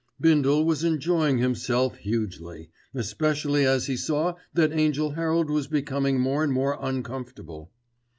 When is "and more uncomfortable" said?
6.43-7.71